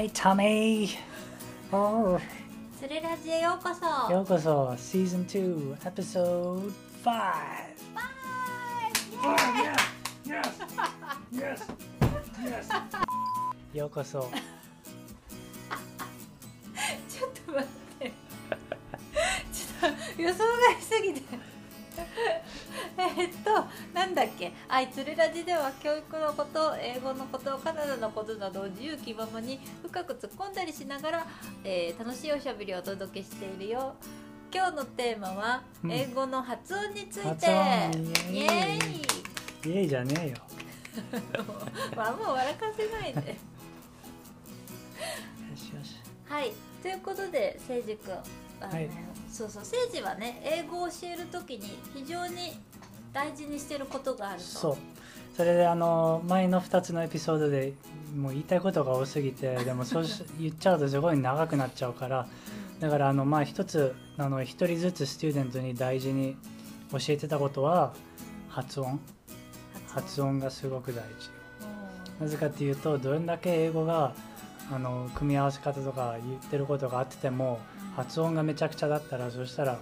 [0.00, 0.96] Hi, Tommy!
[1.70, 2.18] Oh,
[2.80, 6.72] つれラジへようこそようこそ Season 2, Episode
[7.04, 7.10] 5!
[7.10, 7.34] は
[10.24, 10.48] yes!
[11.34, 11.60] Yes!
[12.40, 12.96] Yes!
[13.76, 14.30] ようこそ
[17.06, 17.66] ちょっと待っ
[17.98, 18.12] て
[19.52, 20.46] ちょっと予想外
[20.80, 21.49] すぎてえっと
[24.10, 24.52] なんだっけ？
[24.68, 31.26] あいつれラジでは教育のこと英語のことカナダのことなどを自由気ままに深く突っ込んだりしながら、
[31.64, 33.94] えー楽しいおしゃべりをお届けしているよ。
[34.52, 35.92] 今日のテーマはうん。
[35.92, 37.52] 英語の発音について、発音。
[38.34, 39.72] イエーイ。
[39.72, 40.36] イエーイじゃねえよ。
[41.96, 43.30] ま あもう笑かせないで。
[43.30, 43.36] よ
[45.56, 45.96] しよし。
[46.28, 46.52] はい。
[46.82, 48.14] ということで誠司君。
[48.60, 48.90] あの、はい。
[49.30, 52.58] そうそう誠司はね英語を教える時に非常に
[53.12, 54.44] 大事にしてることがあると。
[54.44, 54.76] そう。
[55.36, 57.72] それであの前の2つのエピソードで
[58.14, 62.26] もう言いたいことが多すぎて でもそうし言っちゃうとすごい長くなっちゃうから
[62.74, 66.36] うんだからあのまあ一つあの一人ずつスチューデントに大事に
[66.92, 67.94] 教えてたことは
[68.48, 69.00] 発音。
[69.88, 70.38] 発音。
[70.38, 71.30] がすごく大事。
[72.20, 72.26] うん。
[72.26, 74.12] なぜかっていうとどれだけ英語が
[74.70, 77.60] あの組み合わせ方とか言ってることがあってても
[77.96, 79.78] 発音がめちゃくちゃだったらそしたら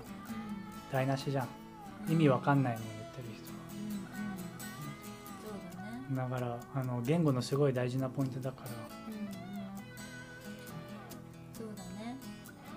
[0.92, 1.48] 台無しじゃん。
[2.12, 2.97] 意味わかんないの言
[6.12, 8.70] だからあの言語のすごい大事なポイントだから。
[9.08, 9.28] うんうん。
[11.52, 12.16] そうだね。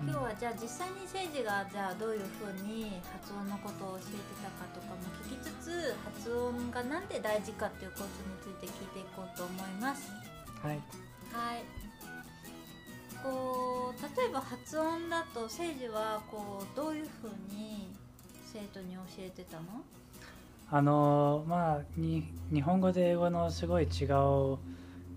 [0.02, 0.08] うん。
[0.10, 10.10] 今日はじゃあ実際に誠司がじゃあどういうふうに発音のことを教えてたかとかも聞きつつ発音がなんで大事かっていうことについて聞いていこうと思います。
[10.62, 10.76] はい。
[11.32, 11.64] はい。
[13.22, 17.88] こう例えば発音だと誠司はこうどういうふうに
[18.52, 19.80] 生徒に教えてたの？
[20.74, 24.08] あのまあに日本語で英語のすごい違う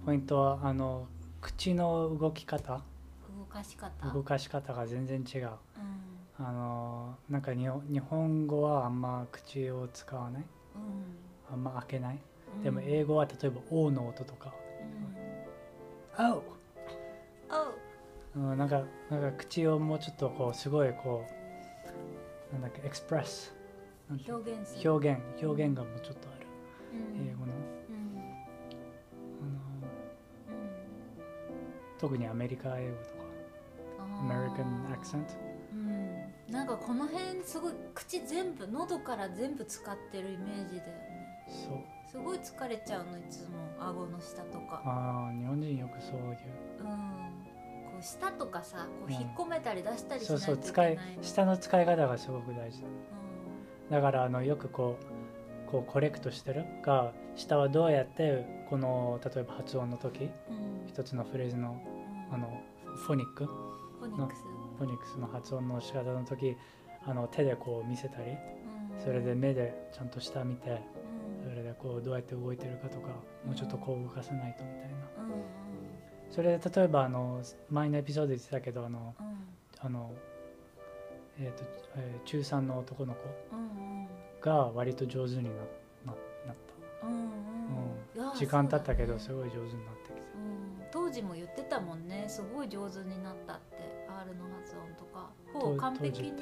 [0.05, 1.07] ポイントはあの
[1.39, 2.81] 口の動き方。
[3.39, 4.09] 動かし方。
[4.13, 5.47] 動かし方が全然違う。
[6.39, 6.45] うん。
[6.45, 10.43] あのなんか日本日本語はあんま口を使わない。
[10.75, 11.53] うん。
[11.53, 12.19] あんま開けない。
[12.57, 12.61] うん。
[12.61, 14.53] でも英語は例えば「O」の音とか。
[16.19, 16.43] おう
[18.35, 18.39] う。
[18.39, 21.23] ん、なんかなんか口をもうちょっとこうすごいこ
[22.51, 23.54] うなんだっけエクスプレス
[24.09, 24.91] 表現する。
[24.91, 26.47] 表現表現がもうちょっとある。
[26.93, 27.27] うん。
[27.27, 27.53] 英語の。
[27.53, 28.17] うん。
[29.41, 29.57] あの
[30.49, 33.09] うん特にアメリカ英語とか
[33.99, 35.33] あアーメリカンアクセント
[35.73, 36.53] うん。
[36.53, 41.43] なんかこの辺すごい口全部喉から全部使ってるイメージだよね。
[41.47, 41.79] そう。
[42.11, 44.81] すごい疲れちゃうのいつも顎の下とか。
[44.85, 46.25] あー日本人よくそういう。
[46.79, 46.85] うん。
[46.85, 49.13] こう舌とかさこううん。
[49.13, 52.87] 引っ込めたり出したりしそうないといけそう使ないいの舌の使い方がすごく大事だ。
[52.87, 53.14] うん
[53.89, 54.97] だからあのよくこ
[55.67, 60.29] うこうコレクトしてるが舌はどうやってこの例えば発音の時うん。
[60.87, 61.81] 一つのフレーズの
[62.29, 62.33] うん。
[62.33, 62.61] あの
[62.95, 63.45] フォニック？
[63.45, 64.41] フォニックス。
[64.77, 66.55] フォニックスの発音の仕方の時
[67.05, 68.37] あの手でこう見せたりうん。
[69.03, 71.49] それで目でちゃんと下見てうん。
[71.49, 73.09] それでこうどうやって動いてるかとか
[73.45, 74.95] もうちょっとこう動かさないとみたいな。
[76.31, 79.25] それで例えばあの前のエピソードで言ってたけどあのうん。
[79.81, 80.11] あの、
[81.39, 81.63] えーと
[81.97, 83.19] えー中3の男の子
[84.41, 85.49] が割と上手にな
[86.05, 86.13] な
[86.47, 86.55] なっ
[87.01, 88.37] た、うんうんうん。
[88.37, 90.85] 時間経ったけどすごい上手になってきてうん。
[90.91, 92.25] 当時も言ってたもんね。
[92.27, 93.75] すごい上手になったって。
[94.07, 95.29] R の発音とか。
[95.51, 96.33] とほう完璧に。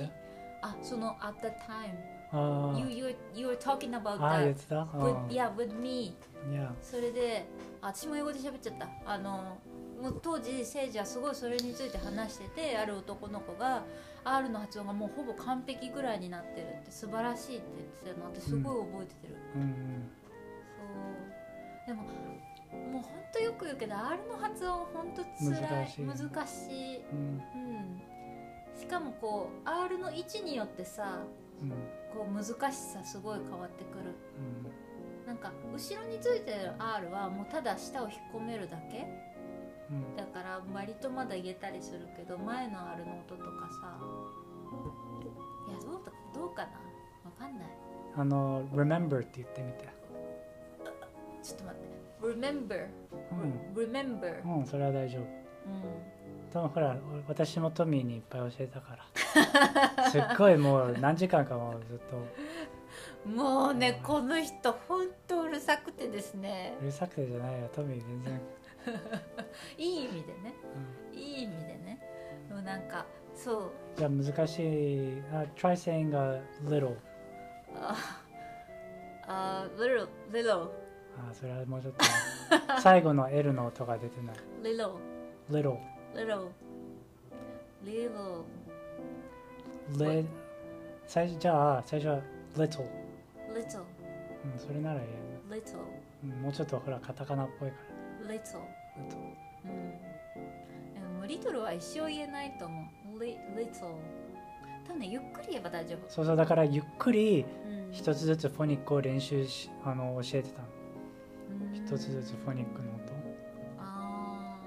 [0.61, 1.97] あその at the time
[2.31, 2.89] あ you, ー。
[2.89, 4.55] You, you were talking about that.
[4.97, 6.15] with, yeah with me.
[6.51, 6.73] いや。
[6.81, 7.45] それで
[7.81, 8.87] あ私も英語で喋っちゃった。
[9.05, 9.57] あの
[10.01, 13.83] もう当時誠治はすごいそれについて話しててある男の子が
[14.25, 17.65] R の発音がもうほぼ完璧ぐらいになってるって素晴らしいって
[18.03, 20.11] 言ってたの私すごい覚えててる、うんうん。
[20.77, 20.83] そ
[21.83, 21.87] う。
[21.87, 22.03] でも
[22.91, 25.87] もうほんとよく言うけど R の発音ほんとつらい。
[25.97, 26.97] 難しい。
[27.11, 27.41] うん。
[27.55, 28.01] うん。
[28.79, 31.19] しかもこう R の位置によってさ
[31.61, 31.69] うん。
[31.69, 34.15] こう難しさすごい変わってくる。
[34.37, 35.27] うん。
[35.27, 39.32] なんか後ろについてる R はもうただ舌を引っ込めるだけ
[39.89, 40.15] うん。
[40.15, 43.97] だから割とまだ言えたりするけど前の R の音とかさ
[45.67, 46.69] いやどうだどうかな？
[47.25, 47.67] わかんない。
[48.15, 49.87] あの remember って言ってみて。
[51.41, 51.93] ちょっと待って。
[52.21, 52.87] remember
[53.31, 55.21] うん、remember うん、それは大丈夫。
[55.21, 55.29] うん。
[56.53, 56.97] 多分ほら
[57.27, 59.03] 私もトミーにいっぱい教えたから。
[60.11, 63.29] すっごいもう何時間かもずっと。
[63.29, 66.75] もうねこの人ほんとうるさくてですね。
[66.81, 68.41] うるさくてじゃないよトミー全然、
[69.77, 70.53] いい意味でね。
[71.13, 71.99] うんいい意味でね。
[72.49, 73.71] でもなんかそう。
[73.95, 75.21] じゃあ難しい。
[75.31, 76.95] あ try saying a little
[77.75, 77.95] あ
[79.27, 80.69] あ little little
[81.17, 82.03] あそれはもうちょっと。
[82.81, 84.35] 最後の L の音が出てない。
[84.61, 84.97] little
[85.49, 85.77] little
[86.15, 86.49] little
[87.83, 88.43] little
[89.97, 90.25] Le
[91.05, 92.21] 最初じゃあ最初は
[92.55, 92.85] little、
[93.53, 93.83] little
[94.45, 95.07] うん、それならいい
[95.49, 95.77] little
[96.23, 97.92] うんもうちょっとほらカタカナっぽいから
[98.27, 98.59] little.
[99.65, 99.91] うん
[100.93, 102.81] でもリトルは一生言えないと思
[103.17, 103.23] う。
[103.23, 103.95] Li- little
[104.85, 106.09] 多分ねゆっくり言えば大丈夫。
[106.09, 107.93] そうそうだからゆっくりうん。
[107.93, 110.67] 一つずつフォニックを練習しあの教えてたの。
[111.69, 111.75] うん。
[111.75, 113.13] 一つずつフォニックの音。
[113.79, 114.57] あ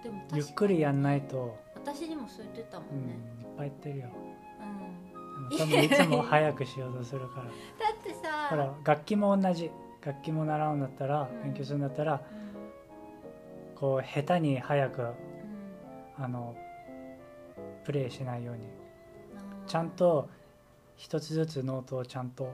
[0.00, 0.02] ー。
[0.04, 3.14] でも確かゆっくりやんないと、私にもそう言ってたもうんん、いね
[3.54, 4.08] っぱい言ってるよ。
[5.50, 7.44] うん、多分いつも早くしようとするから。
[7.46, 7.50] だ
[8.00, 8.48] ってさ。
[8.50, 9.70] ほら楽器も同じ。
[10.04, 11.42] 楽器も習うんだったらうん。
[11.44, 12.41] 勉強するんだったらうん
[13.82, 15.14] こう下手に早くうん。
[16.16, 16.54] あの
[17.84, 18.62] プレイしないように。
[19.66, 20.28] ちゃんと
[20.94, 22.50] 一つずつノートをちゃんとうん。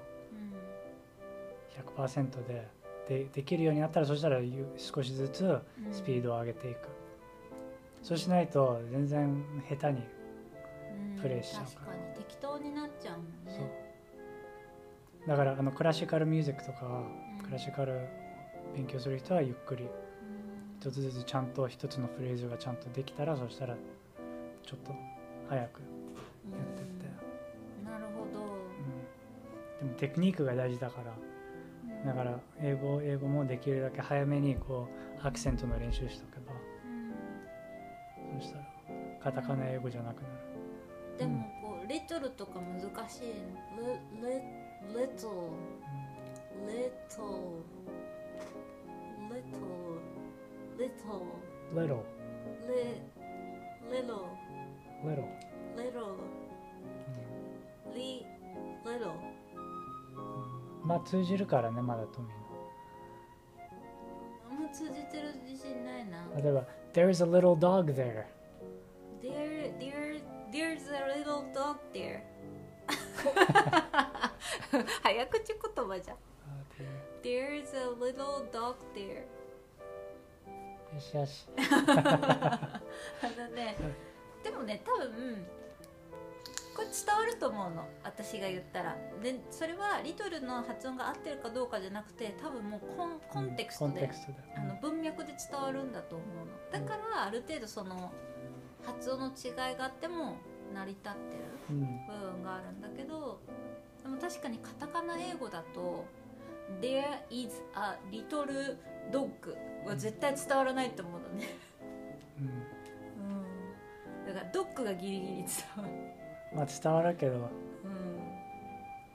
[2.03, 2.67] 100%で
[3.09, 5.93] でできるようになったらそしたらゆ少しずつうん。
[5.93, 6.89] スピードを上げていく、
[8.03, 10.03] そうしないと全然下手に
[11.15, 11.21] うん。
[11.21, 13.71] プレイしちゃう確かに適当になっちゃうもんね。
[15.27, 17.03] だからあのクラシカルミュージックとか
[17.39, 17.45] うん。
[17.45, 18.09] クラシカル
[18.75, 19.91] 勉強する人はゆっくりうん
[20.81, 23.75] 一つずつちゃんと一つのフレーズがちゃんとできたらそしたら
[24.65, 24.93] ちょっと
[25.49, 27.07] 早くやってって、
[27.81, 27.85] うん。
[27.85, 28.55] なるほど。
[29.83, 31.11] うん、でもテクニックが大事だから。
[31.11, 31.29] うん
[32.07, 34.87] だから英語英語もできるだけ早めにこ
[35.21, 36.53] うアクセントの練習しとけば。
[36.53, 38.65] うんそしたら
[39.21, 40.35] カタカナ英語じゃなくなる。
[41.19, 43.23] でもこうリトルとか難しい。
[44.23, 44.43] レレ
[44.91, 46.69] リトル。
[46.69, 47.21] リト
[47.75, 47.78] ル
[51.75, 52.03] little
[53.93, 54.29] little
[55.05, 56.09] リロ
[57.95, 58.27] リ
[58.85, 59.13] リロ
[60.17, 62.29] うんまあ通じるからねまだトミ
[64.51, 68.27] あんま通じてる自信ないなー例えば There's a little dog there
[69.23, 70.21] There, there,
[70.51, 72.23] there's a little dog there
[75.03, 76.17] 早口言葉じゃん
[77.23, 79.27] There's a little dog there
[80.95, 81.47] よしよし。
[81.59, 82.71] あ
[83.37, 83.77] のね
[84.43, 85.47] でもね多分
[86.75, 87.89] これ伝わると思うの。
[88.05, 88.97] 私が言ったら。
[89.23, 96.71] でそれはリトルの発音が合ってるかどうかじゃなくて多分もうコンコンテクストでコンテクストであの文脈で伝わるんだと思うの。
[96.71, 98.13] だからある程度その
[98.85, 100.37] 発音の違いがあっても
[100.73, 102.07] 成り立ってるうん。
[102.07, 103.41] 部分があるんだけど
[104.03, 106.05] でも確かにカタカナ英語だと
[106.81, 108.77] 「There is a little
[109.11, 109.31] dog」
[109.87, 111.47] は絶対伝わらないと思うのね、
[112.39, 112.47] うん。
[112.47, 112.49] う
[114.25, 115.91] ん、だからドッグがギリギリ伝わる、
[116.55, 117.41] まあ伝わるけどうん、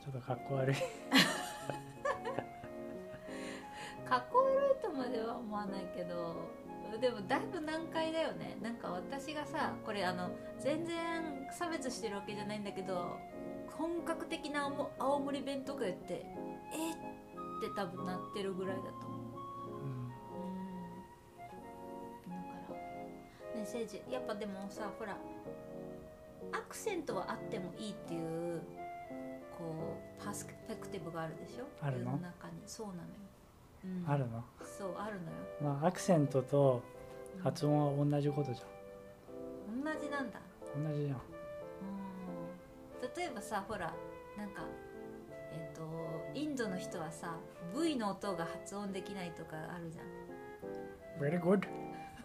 [0.03, 0.75] ちょっとかっこ悪い。
[4.07, 6.51] かっこ悪いとまでは思わないけど
[6.99, 8.57] でもだいぶ難解だよね。
[8.61, 10.29] なんか私がさこれあの
[10.59, 13.17] 全然差別してるわけじゃないんだけど
[13.67, 16.25] 本格的な青森弁とか言って
[16.71, 16.95] えっ
[17.67, 19.19] って多分なってるぐらいだと思う。
[19.83, 20.09] うん。
[21.39, 22.73] だか
[23.55, 25.17] らねせいじやっぱでもさほら
[26.51, 28.61] アクセントはあってもいいっていう
[29.57, 31.63] こうパスペクティブがあるでしょ？
[31.81, 32.11] あるの？
[32.11, 32.53] 世の中に。
[32.65, 33.05] そうなのよ、
[33.85, 34.43] うん、あるの？
[34.77, 35.37] そうあるのよ。
[35.61, 36.81] まあアクセントと
[37.41, 38.65] 発音は同じことじ同
[40.01, 40.39] じなんだ。
[40.75, 41.15] ゃん同じじゃん。
[41.15, 41.19] う
[43.05, 43.09] ん。
[43.15, 43.93] 例えばさほら
[44.37, 44.63] なんか
[45.51, 45.85] えっ、とイ
[46.53, 47.35] ンドの人はさ
[47.75, 50.05] V の音が発音できないとかあるじゃん。
[51.19, 51.67] Very good.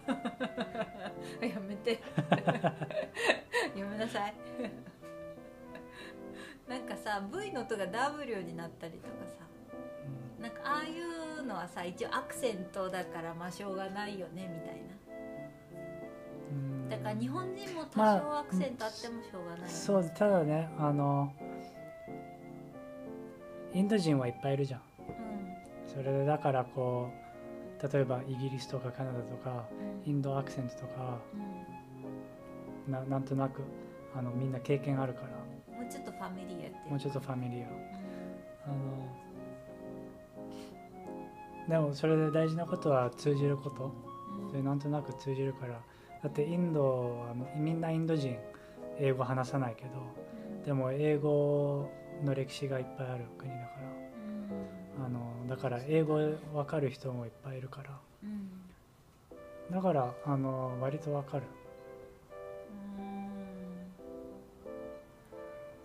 [1.46, 2.00] やめて。
[3.74, 4.34] やめなさい。
[6.68, 9.38] なんかさ V の音が W になったりとかさ
[10.38, 14.82] なんかああいうのはさ一応アクセントだからまあしょうがないよねみたいな。
[16.50, 16.88] うん。
[16.90, 19.60] だから日本人も多まあ少アクセントあってもしょうがない。
[19.60, 21.32] よね、そうただねあの
[23.74, 24.80] インド人はいっぱいいるじゃん。
[24.80, 24.82] う
[25.12, 25.86] ん。
[25.86, 27.10] それでだからこ
[27.82, 29.68] う例えばイギリスとかカナダとか
[30.04, 31.18] インドアクセントとか
[32.86, 32.92] うん。
[32.92, 33.62] ななんとなく
[34.14, 35.28] あのみんな経験あるから。
[35.76, 37.66] もうちょっとファミリアってもうちょっとファミリア。
[37.66, 37.74] うん。
[38.64, 39.08] あの
[41.68, 43.92] でもそれで大事なことは通じること。
[44.42, 44.50] うん。
[44.50, 45.80] それなんとなく通じるから。
[46.22, 48.36] だってインドはみんなインド人。
[49.00, 49.90] 英語話さないけど。
[50.64, 51.88] でも英語
[52.24, 54.48] の歴史がいっぱいある国だかうん。
[55.00, 56.18] らあのだから英語
[56.54, 57.90] わかる人もいっぱいいるから。
[58.24, 58.50] うん。
[59.70, 61.44] だからあの割とわかる。
[62.98, 63.06] うん。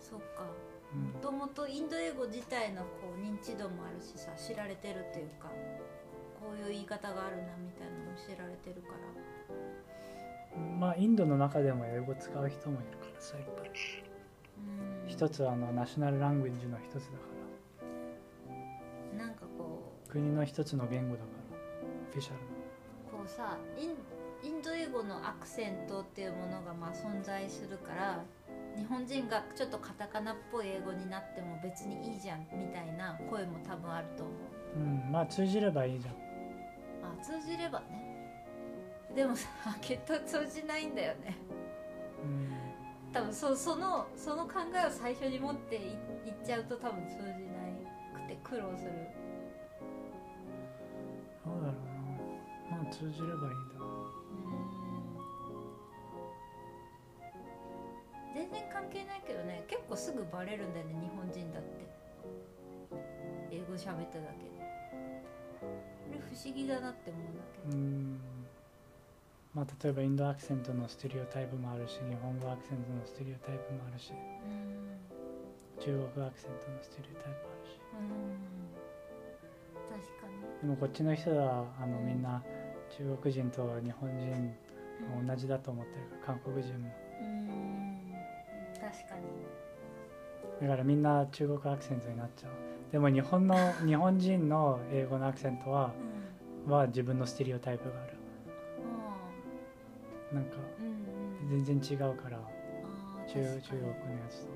[0.00, 0.44] そっか。
[0.92, 1.02] うん。
[1.12, 5.48] もともとインド英語自体のこう認知度もあるしさ知られてるっていうか
[6.40, 8.94] こういう言い方があるなみたいなのも知られてるから。
[10.78, 13.74] まあインドの中でも英語使う人もいるからさいっぱいうん
[15.14, 17.06] 一つあのナショナルラングエージの一つだか
[19.16, 20.08] なんかこう。
[20.08, 21.56] ら国の一つの言語だから。
[22.10, 22.38] オフィシャル
[23.12, 23.90] こうさイン
[24.42, 28.24] インド英語のアクセントっていうものがまあ存在するから
[28.76, 34.80] 日本人がちょっとカタカナっぽい英語になっても別にいいじゃんみたいな声も多分あると思う。
[34.80, 36.14] うんまあ通じればいいじゃん。
[36.14, 38.02] あ通じればね。
[39.14, 39.48] でもさ
[39.80, 41.36] きっと通じないんだよね。
[41.42, 41.43] うん
[43.14, 45.94] 多分そそのその考えを最初に持っていいっ
[46.44, 48.90] ちゃうと多分通じなくて苦労する。
[51.46, 52.78] どうだろうな。
[52.78, 53.38] まあ通じればいい
[53.72, 53.86] だろ
[58.34, 59.64] 全然関係ないけどね。
[59.68, 61.86] 結構すぐバレるんだよね日本人だって。
[63.52, 64.58] 英語喋っただけで。
[65.60, 65.66] こ
[66.12, 67.78] れ不思議だなって思うんだけど。
[67.78, 68.33] ううん
[69.54, 74.14] まあ例えばインドアクセントのステレオタイプもあるし日本語アクセントのステレオタイプもあるしう
[74.70, 74.94] ん
[75.80, 77.78] 中国アクセントのステレオタイプあるし。
[77.92, 78.40] うん。
[79.90, 80.62] 確かに。
[80.62, 82.42] でもこっちの人はあのみんな
[82.96, 84.54] 中国人と日本人
[85.28, 86.90] 同じだと思ってるから韓国人も。
[87.20, 88.14] うん。
[88.80, 89.16] 確か
[90.60, 90.66] に。
[90.66, 92.52] だからみんな中国アクセントになっちゃう。
[92.92, 95.92] でも日本の日本人の英語のアクセントは
[96.66, 96.72] うん。
[96.72, 98.13] は自分のステレオタイプがある
[100.34, 100.56] なんか
[101.48, 102.38] 全然違うから
[103.26, 103.94] 中中国のや
[104.28, 104.42] つ。
[104.42, 104.48] と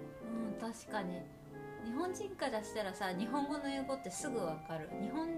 [0.60, 1.22] うん確かに。
[1.84, 4.90] 日本人からしたらさ日本語の英語ってすぐわかる。
[5.00, 5.30] 日本ん？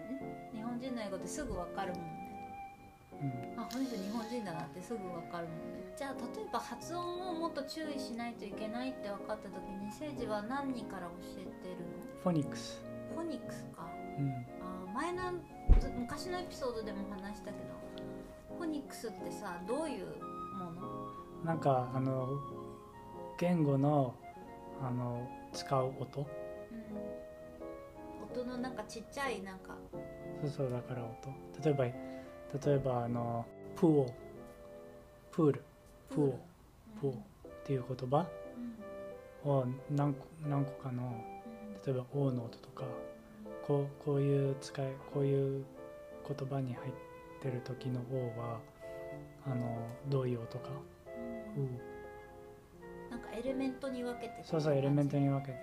[0.53, 2.57] 日本人の英語ってすぐわかるもんね。
[3.21, 3.25] う
[3.59, 3.61] ん。
[3.61, 5.93] あこの人日本人だなってすぐわかるもんね。
[5.97, 11.77] じゃあ例えば発音をもっと注意しないといけないって分かった時に誠治は何人から教えてる
[12.23, 12.83] フォニックス。
[13.15, 13.87] のフォニックスか。
[14.19, 14.47] うん。
[14.65, 15.33] あ前の
[15.79, 20.07] ず昔のエピソードでも話したけどフォニックスってさどういう
[20.65, 20.81] もの？
[21.45, 22.29] なんかあの
[23.39, 24.15] 言語の
[24.83, 26.21] あの使う音？
[26.21, 26.23] う
[28.39, 29.77] ん、音のなんかちっちゃいなんか。
[30.43, 31.31] そうそうだから音。
[31.65, 31.93] 例えば例
[32.75, 33.45] えばあの
[33.77, 34.13] プール
[35.31, 35.63] プール。
[36.11, 36.35] プール。
[37.01, 37.19] プールっ
[37.65, 38.27] ていう言葉？
[39.45, 39.51] うん。
[39.51, 41.11] を何個何個かのうん。
[41.87, 42.85] 例えば「O」の音とか
[43.67, 45.65] こうこういう使いこういう
[46.29, 46.91] 言葉に入っ
[47.41, 48.61] てる時の「O」は
[49.47, 49.77] あの
[50.09, 50.71] どういう音か
[51.57, 51.79] 「ううん。
[53.11, 55.59] なんかエレメントに分けてそうそうエレメントに分けて。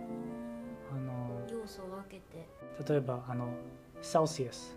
[0.00, 0.98] うん。
[0.98, 2.46] あの要素を分けて。
[2.88, 3.48] 例えばあの
[4.02, 4.76] 「セルシウス」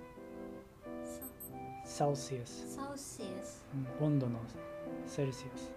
[1.87, 3.65] サセルシウス、サウシエス
[3.99, 4.39] うん、温度の
[5.07, 5.71] セルシウス、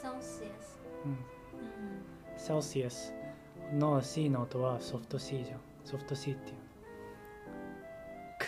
[0.00, 1.18] サウシエスうん、うん。
[2.36, 3.12] セルシウス
[3.72, 5.60] の C の音はソフト C じゃん。
[5.84, 6.56] ソフト C っていう。
[8.38, 8.46] ク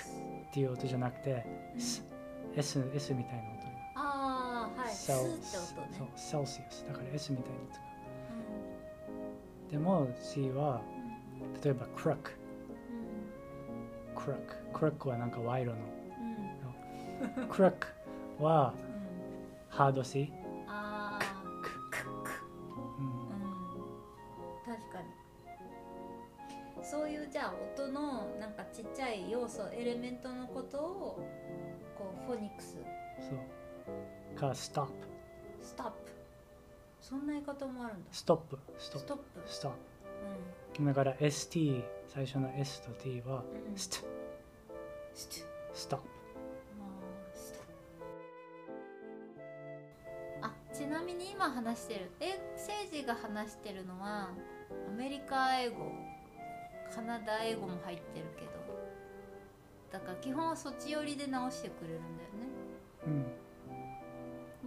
[0.50, 1.44] っていう音じゃなくて、
[1.76, 2.04] S,
[2.54, 3.57] S, S みたいな
[5.16, 7.80] セルーって音そうねセルシウスだから S みたいに使
[9.68, 10.80] うでも C は
[11.40, 12.32] うん例えばクラック
[12.90, 15.74] うんクラッククラックはなんか賄賂の
[17.36, 17.86] うんクラック
[18.42, 18.88] はうん
[19.70, 20.32] ハード C、
[20.66, 21.42] ああ
[22.98, 23.10] うんうん
[24.64, 31.18] 確かにそういうじゃあ音のなんかちっちゃい要素エレメントのことを
[31.96, 32.78] こうフォニックス
[33.20, 33.38] そう
[34.37, 34.92] かストップ。
[35.62, 35.92] ストップ。
[37.00, 38.08] そんな言い方もあるんだ。
[38.12, 38.58] ストップ。
[38.78, 39.06] ストップ。
[39.06, 39.25] ストップ。
[39.47, 39.75] ストッう
[40.82, 43.76] プだから ST 最初の S と T はんうん。
[43.76, 44.06] スト
[45.14, 46.06] ストストップ。
[46.80, 47.58] あースト
[50.42, 54.30] あちなみに今話してるえ誠治が話してるのは
[54.88, 55.92] アメリカ英語
[56.94, 58.49] カナダ英語も入ってるけど
[59.92, 62.47] だから基本はそっち寄りで直してくれるんだよね。
[63.06, 63.48] うん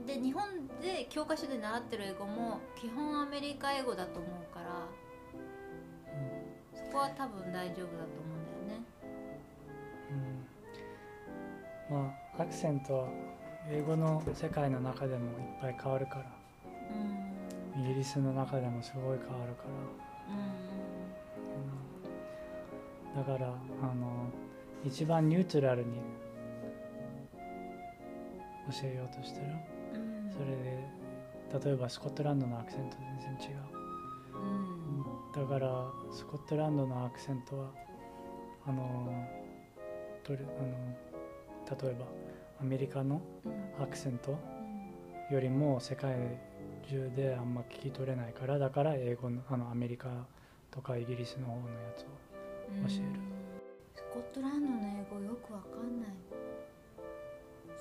[0.05, 0.43] で日本
[0.81, 4.88] で教科書で習ってる英語も基本アメリカ英語だと思うから
[6.74, 8.86] そこは多分大丈夫だと思うんだよね。
[11.89, 11.96] うん。
[11.96, 13.08] まあアクセントは
[13.70, 16.25] 英語の世界の中でもいっぱい変わるから。
[17.75, 17.84] うん。
[17.84, 19.70] イギリスの中でもすごい変わるから、
[20.34, 20.41] うん。
[23.15, 24.29] うんだからあの
[24.86, 25.98] 一番ニュートラルに
[28.72, 29.46] 教えようとしてる。
[29.46, 29.71] うん
[30.32, 30.88] それで
[31.66, 33.58] 例えばスコットランドのアクセント全然違う。
[34.34, 37.72] うんだからスコットランドのアクセントは
[38.68, 39.28] あの
[40.24, 42.06] とりあの例えば
[42.60, 43.84] アメリカのうん。
[43.84, 46.16] アクセントうんよりも世界
[46.90, 50.10] 中であんま聞き取れないからだから英語のあのアメリカ
[50.70, 52.10] とかイギリスの方のやつを教
[52.74, 53.20] える。
[53.96, 56.10] スコットランドの英語よくわかんない。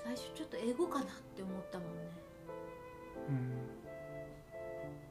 [0.04, 2.11] 最初ちょっと英語かなって思ったもんね。
[2.25, 2.29] うん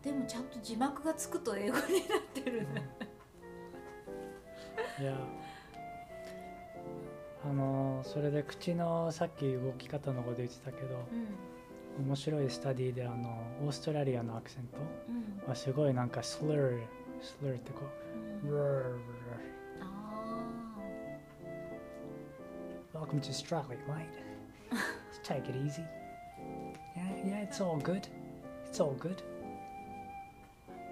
[0.03, 2.89] でもちゃんと字幕がつくと英語になってるね。
[4.99, 5.13] いや。
[7.41, 11.05] あのそれで口のさっき動き方のこと言ってたけど
[11.97, 12.05] うん。
[12.07, 14.77] 面白いスタディであのオーストラリアのアクセント
[15.43, 15.49] うん。
[15.49, 16.79] はすごいなんかスラー
[17.21, 17.81] スラーってこ
[18.43, 18.49] うん。
[18.49, 18.83] う、Roar
[19.81, 19.85] あ
[22.93, 24.07] Welcome to Australia, mate.
[25.11, 25.83] Just take it easy.
[27.48, 28.06] Yeah, yeah, it's all good.
[28.68, 29.22] It's all good.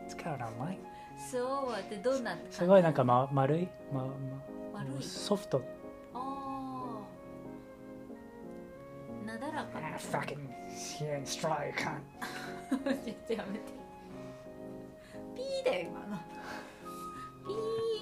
[0.06, 0.78] It's going on, mate.
[1.14, 4.10] あそうってどうなってすごいなんか、ま、丸い、まま、
[4.74, 5.62] 丸いソフト。
[6.14, 6.98] あ
[9.24, 10.38] あなだらか Ah, な fucking
[10.98, 12.00] here in Australia, can't.
[13.04, 13.64] ちょっとやめて
[15.36, 16.18] ピーだよ今の
[17.46, 17.52] ピ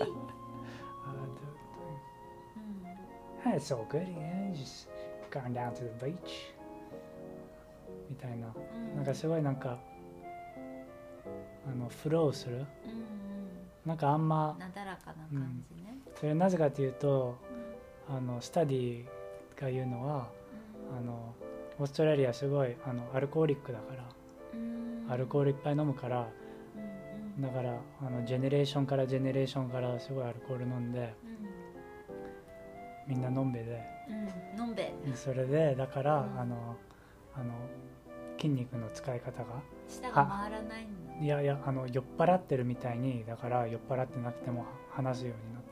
[0.05, 0.07] ー、 Uh,
[2.57, 4.53] うん do- it's all good, yeah.
[4.55, 4.89] Just
[5.31, 6.53] going down to the beach.
[8.16, 8.48] みたいな。
[8.48, 9.78] うん、なんかすごいなんか、
[11.68, 12.56] あの、フローする。
[12.56, 12.68] うんうん。
[13.86, 17.38] なんかあんま、なだらかな感じね、それなぜかというと、
[18.10, 19.06] あの、スタディ
[19.60, 20.30] が言うのは、
[20.90, 20.98] うん。
[20.98, 21.36] あの
[21.78, 24.04] オーストラリアすごいあのアルコーリックだから、
[24.54, 25.12] うん。
[25.12, 26.30] アルコールいっぱい飲むから
[26.76, 27.54] うんうん。
[27.54, 31.14] だからあのジェネレーションからジェネレーションからすごいアルコール飲んで
[33.08, 33.84] みんな飲んべで。
[34.10, 34.16] うん。
[34.16, 34.94] うん飲んべ。
[35.16, 36.40] それでだから、うん。
[36.40, 36.78] あの
[37.36, 37.54] あの
[38.46, 39.64] 筋肉の使い方が？
[39.88, 40.86] 舌が回らない
[41.20, 41.24] の？
[41.24, 45.70] いやいやあの酔っ払ってるみたいにだから酔っ払ってなくても話すようになった。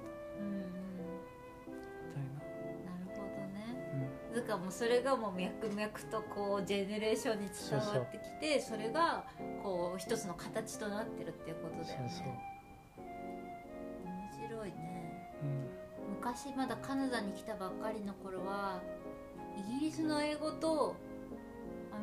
[2.17, 2.97] な。
[2.99, 3.21] るほど
[3.53, 4.09] ね。
[4.33, 9.25] な、だからもうそれがもう脈々とこうジェネレーションに伝わってきてそれが
[9.61, 12.09] こう一つの形となってるっていうことだよね。
[14.03, 15.29] 面白いね。
[15.43, 15.69] うん。
[16.15, 18.81] 昔まだカナダに来たばっかりの頃は
[19.55, 21.12] イギリスの英語とア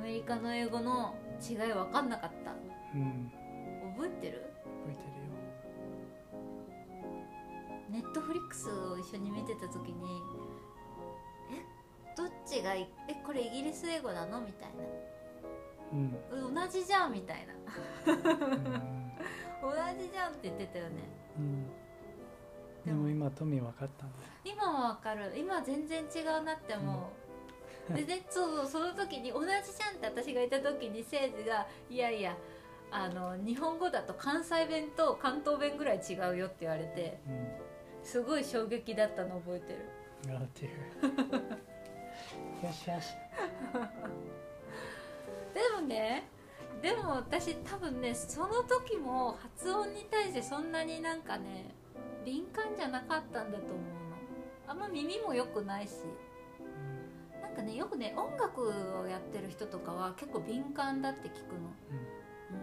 [0.00, 2.52] メリカの英語の違い分かんなかった。
[2.94, 3.32] うん。
[3.96, 4.52] 覚えてる？
[4.64, 5.00] 覚えて
[7.90, 10.22] ネットフリックスを一緒に見てた時に
[11.50, 11.54] え？
[12.16, 14.40] どっちがいえこれイギリス英語なの？
[14.40, 14.76] みたいな。
[14.78, 16.54] るようん。
[16.54, 17.54] 同じじゃんみたいな。
[19.60, 21.02] 同じじゃんって言ってたよね。
[21.36, 21.66] うん、
[22.86, 25.34] でも今トミー分かったんだ今はわかる。
[25.36, 26.96] 今は全然違うなって思う、
[27.96, 32.37] でねそうそうその時に同じじゃんって私がいた時にせいじが「いやいや
[32.90, 37.70] あの日本語だと関西弁と関東弁ぐらい違うよ」って言われてうん
[38.03, 39.79] すごい衝撃だったの覚えてる
[40.29, 40.68] Oh dear.
[42.62, 43.00] yes, yes.
[45.55, 46.29] でもね
[46.83, 51.74] でも私多分ねその時も発音に対してそんなになんかね
[52.24, 53.81] 敏感じゃなかったんだと思うの
[54.68, 55.92] あんま耳も良くないし
[57.70, 58.68] ねよくね音楽
[59.00, 61.72] をやってる人とかは結構敏感だって聞くの、
[62.50, 62.54] う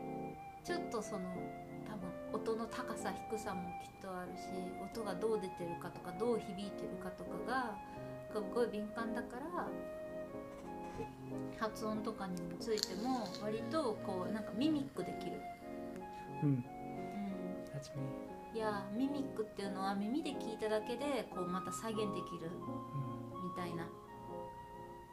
[0.00, 1.24] ん、ちょっとその
[2.32, 4.42] 多分音の高さ低さもきっとあるし
[4.82, 7.76] 音がどう出てるかとかどう響いてるかとかが
[8.32, 9.68] すごい敏感だから
[11.58, 15.40] 発音とかについても割とこうなんかミミックできる、
[16.42, 16.48] うん。
[16.48, 16.64] うん。
[18.54, 22.50] いやミミックっていうのは耳で聞いただけでこうまた再現できる
[22.94, 23.05] うん。
[23.56, 23.88] みたいな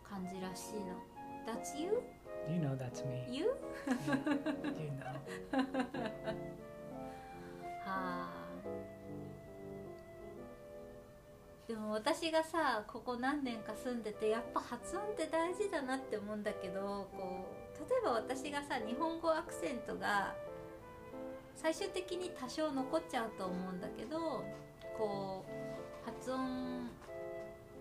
[0.03, 0.99] 感じらしいの
[1.45, 2.01] That's you?
[2.49, 3.25] You know that's me.
[3.33, 3.55] You?
[4.77, 5.13] you know.
[7.85, 8.43] はあ
[11.67, 20.35] でも私がさここ何年か住んでてやっぱ発音って大事だなって思うんだけどこう例えば私がさ日本語アクセントが
[21.55, 24.43] 最終的に多少残っちゃうと思うんだけど
[24.97, 26.89] こう発音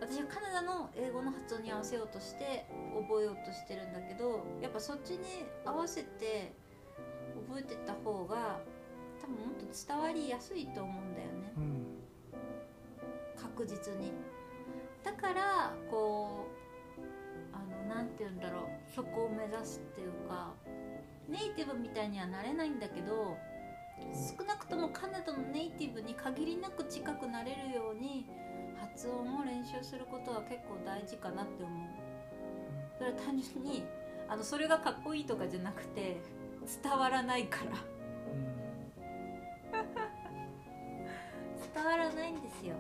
[0.02, 2.66] 私はカナダの英語の発音に合わせようとして
[3.08, 6.52] 覚えようとしてるんだけどやっぱそっちに合わせて
[7.48, 8.58] 覚えてった方が
[9.20, 11.52] 多分もっと伝わりやすいと思うんだよね。
[11.56, 11.86] うん。
[13.40, 14.12] 確実に。
[15.04, 16.48] だからこ
[16.98, 17.58] うあ
[17.94, 18.64] のて言うんだろう。
[18.92, 20.52] そこを目指すっていうか
[21.28, 23.36] ネイティブみたいにはなれないんだけど
[24.38, 28.26] 少なくともカナダのネイティブに限りなく近くなれるように
[28.94, 31.78] 発音を練習することは結構大事かなって思う。
[32.98, 33.85] それは単純に
[34.28, 36.20] あのそれがかっこいいとかじゃなくて
[36.83, 37.70] 伝わらないから。
[37.70, 37.74] う
[38.37, 38.44] ん。
[41.74, 42.74] 伝わらないんですよ。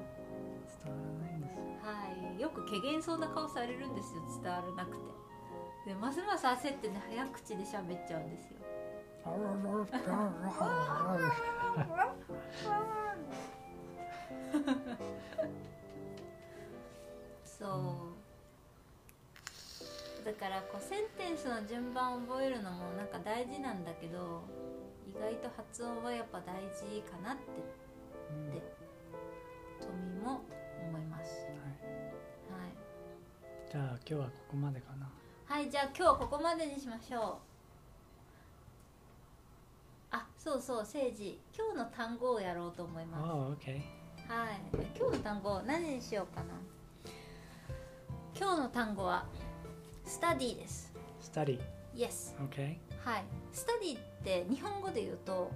[0.84, 1.62] 伝わらないんですよ。
[1.82, 4.22] はい、よく怪げそうな顔されるんですよ。
[4.42, 5.12] 伝わらなくて。
[5.84, 8.58] でますます焦ってね早口で喋っちゃうんですよ
[17.62, 18.12] そ
[20.20, 20.24] う。
[20.24, 24.42] だからこうセンテンスの順番を覚えるのもなんか大事なんだけど
[25.08, 27.42] 意外と発音はやっぱ大事かなって
[28.30, 28.50] うん。
[28.50, 28.62] で
[29.80, 30.42] トミーも
[30.88, 31.46] 思います。
[31.46, 31.54] はい。
[32.62, 32.74] はい。
[33.70, 35.08] じゃあ今日はここまでかな。
[35.46, 37.52] はいじゃあ今日はここまでにしましょう。
[40.10, 43.24] あそうそう誠治今日の単語をやろうと思います。
[43.24, 43.56] Oh.
[44.28, 44.60] はい。
[44.98, 46.54] 今日の単語何にしようかな
[48.38, 49.24] 今日の単語は
[50.04, 51.58] スタディです Study.
[51.94, 52.76] Yes Okay.
[53.04, 55.50] はい study って日本語で言うと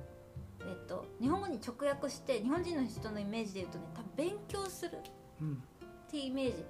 [0.60, 4.92] えっと日本語に直訳して日本人の人のイメージで言うとね多分勉強する
[5.40, 5.62] うん。
[6.06, 6.64] っていうイメージ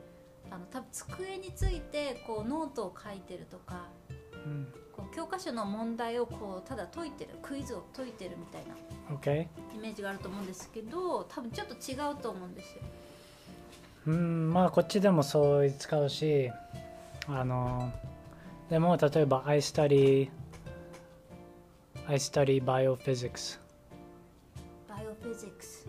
[0.50, 3.86] あの多分机についてこうノートを書いてるとか
[4.32, 4.68] うん。
[4.92, 8.74] こう教科書の問題をこうただ解いてるクイズを解いてるみたいな
[9.16, 9.46] Okay.
[9.74, 12.82] イメージがあると思うんですけど多分ちょっと違うと思うんですよ
[14.06, 16.50] うん、まあこっちでもそう使うし、
[17.28, 17.92] あの、
[18.70, 20.30] でも例えば I study
[22.08, 23.58] I study biophysics。
[24.88, 25.86] バイオフィジックス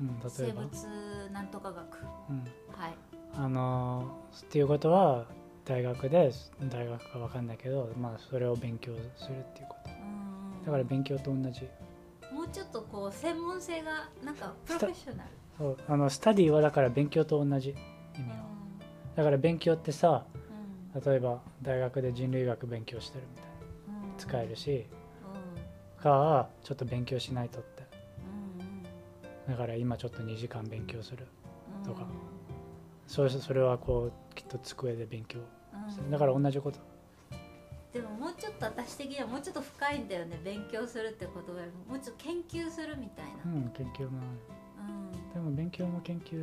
[0.00, 0.62] うん、例生えば？
[0.62, 1.98] 物なんとか学
[2.30, 2.44] うん。
[2.76, 2.94] はい
[3.34, 5.26] あのっていうことは
[5.64, 6.32] 大学で
[6.68, 9.90] 大学かわかんないけど、まあそれを勉強するっていうこと。
[9.90, 9.92] う
[10.60, 11.68] んだから勉強と同じ。
[12.32, 15.76] もうちょっとこう専門性がなんかプロフェッショナルそう。
[15.88, 17.70] あのスタディはだから勉強と同じ。
[17.70, 17.72] 意
[18.22, 18.36] 味は。
[19.16, 20.24] だから勉強ってさ、
[20.94, 21.00] うん。
[21.02, 23.44] 例えば大学で人類学勉強してるみたい
[24.00, 24.12] な。
[24.12, 24.18] うん。
[24.18, 24.86] 使えるし、
[25.96, 26.02] うん。
[26.02, 27.82] かちょっと勉強しないとって。
[29.46, 31.26] うんだから今ちょっと2時間勉強する。
[31.78, 31.84] うん。
[31.84, 32.06] とか
[33.06, 35.40] そうそれはこうきっと机で勉強。
[36.00, 36.10] うん。
[36.10, 36.78] だから同じこと。
[37.92, 40.40] でももうちょっと私的にはもうちょっと深いんだよね。
[40.42, 41.84] 勉強するってことよりも。
[41.84, 44.61] もうちょっと研究するみたいな、うん、研究もあうんる。
[45.32, 46.42] でも勉強も研究、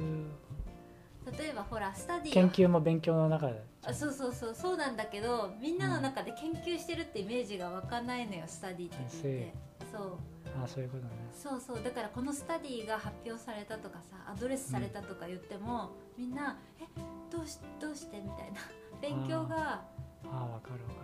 [1.38, 3.62] 例えばほらスタディ研究も勉強の中で。
[3.86, 9.54] あそうそうそうそうなんだけどみんなの中で研究してるってイメージが湧かないのよスタディって聞いて
[9.92, 10.18] そう
[10.62, 11.10] あそういうことね。
[11.32, 16.86] そうそうだからこのスタディが発表されたとかさアドレスされたとか言っても、みんな「え
[17.32, 18.60] どうしどうして?」みたいな
[19.02, 19.84] 勉強があ
[20.32, 20.96] あ、わかるわか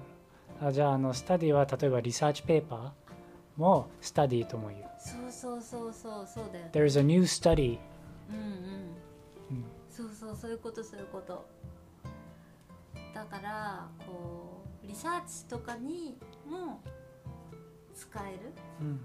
[0.61, 0.67] る。
[0.67, 3.04] あじゃああのスタディは例えばリサーチペーパー？
[3.57, 4.83] もスタディとも言う。
[4.97, 6.65] そうそうそうそうそうだよ。
[6.65, 7.79] ね There's a new study.
[8.29, 8.43] うんうん。
[8.43, 11.45] うんそうそうそういうことそういうこと。
[13.13, 16.17] だからこうリサーチとかに
[16.49, 16.81] も
[17.93, 18.39] 使える
[18.81, 18.95] うん。
[18.95, 18.99] っ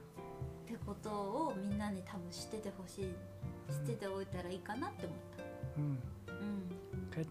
[0.67, 3.15] てことをみんなに多分知っててほしい。
[3.71, 5.45] 知ってておいたらいいかなって思った。
[5.79, 5.85] うん。
[5.85, 6.71] うん。
[7.13, 7.27] Good.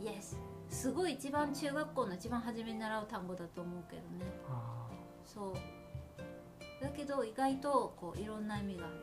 [0.00, 0.36] Yes
[0.70, 4.30] すごい一番中学校の一番初めに習う単語だと思うけどね。
[4.48, 4.88] あ
[5.24, 5.54] そう
[6.80, 9.02] だけど意外とこういろんな意味があるよ。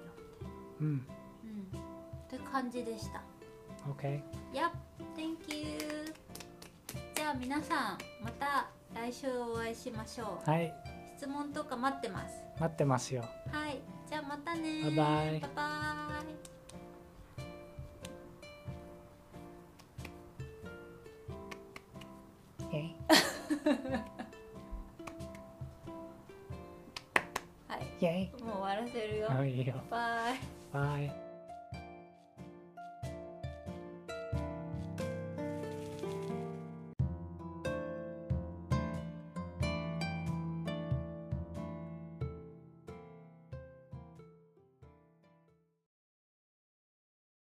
[0.82, 0.88] ーうん。
[0.88, 0.96] うん。
[0.96, 1.02] っ
[2.30, 3.22] て感じでした。
[3.88, 4.22] OK。
[4.54, 4.72] Yep.
[5.16, 6.14] Thank you.
[7.16, 10.50] じゃあ皆さんまた来週お会いしましょう。
[10.50, 10.74] はい。
[11.18, 12.36] 質問とか待ってます。
[12.60, 13.24] 待ってますよ。
[13.52, 13.82] はい。
[14.08, 15.48] じゃあまたねバイバイバイバ
[16.02, 16.05] イ